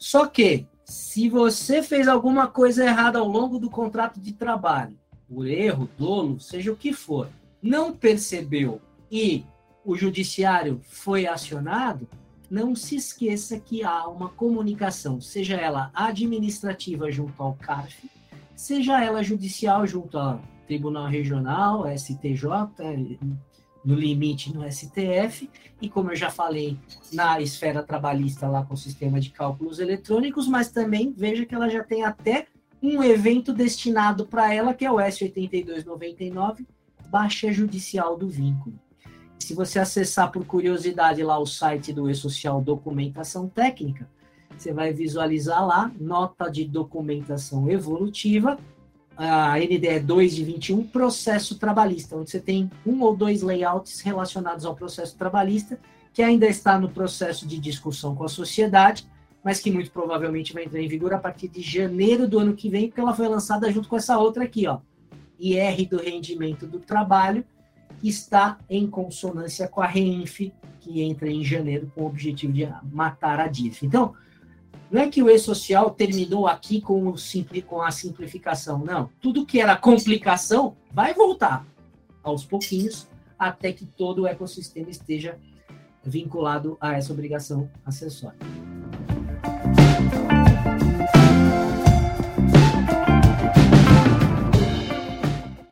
[0.00, 5.46] Só que, se você fez alguma coisa errada ao longo do contrato de trabalho, por
[5.46, 7.28] erro, dolo, seja o que for,
[7.62, 8.80] não percebeu
[9.12, 9.44] e
[9.84, 12.08] o judiciário foi acionado,
[12.50, 18.10] não se esqueça que há uma comunicação, seja ela administrativa junto ao CARF,
[18.56, 22.46] seja ela judicial junto ao Tribunal Regional, STJ,
[23.84, 25.48] no limite no STF,
[25.80, 26.78] e como eu já falei,
[27.12, 31.68] na esfera trabalhista lá com o sistema de cálculos eletrônicos, mas também veja que ela
[31.68, 32.46] já tem até
[32.82, 36.66] um evento destinado para ela, que é o S8299,
[37.08, 38.78] baixa judicial do vínculo.
[39.38, 44.08] Se você acessar por curiosidade lá o site do E-Social Documentação Técnica,
[44.56, 48.58] você vai visualizar lá nota de documentação evolutiva,
[49.22, 54.64] a NDE 2 de 21, processo trabalhista, onde você tem um ou dois layouts relacionados
[54.64, 55.78] ao processo trabalhista,
[56.14, 59.06] que ainda está no processo de discussão com a sociedade,
[59.44, 62.70] mas que muito provavelmente vai entrar em vigor a partir de janeiro do ano que
[62.70, 64.78] vem, porque ela foi lançada junto com essa outra aqui, ó.
[65.38, 67.44] IR do rendimento do trabalho,
[68.00, 72.66] que está em consonância com a REINF, que entra em janeiro com o objetivo de
[72.90, 73.84] matar a DIF.
[73.84, 74.14] Então,
[74.90, 79.08] não é que o e-social terminou aqui com, simpli, com a simplificação, não.
[79.20, 81.64] Tudo que era complicação vai voltar
[82.22, 85.38] aos pouquinhos, até que todo o ecossistema esteja
[86.02, 88.38] vinculado a essa obrigação acessória.